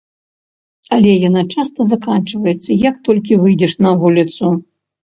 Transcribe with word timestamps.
Але 0.97 1.11
яна 1.27 1.43
часта 1.57 1.87
заканчваецца, 1.93 2.71
як 2.89 2.95
толькі 3.11 3.41
выйдзеш 3.45 3.81
на 3.89 3.95
вуліцу. 4.03 4.45